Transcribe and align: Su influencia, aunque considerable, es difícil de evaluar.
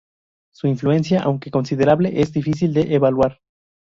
Su 0.51 0.65
influencia, 0.65 1.21
aunque 1.21 1.51
considerable, 1.51 2.19
es 2.21 2.33
difícil 2.33 2.73
de 2.73 2.91
evaluar. 2.95 3.39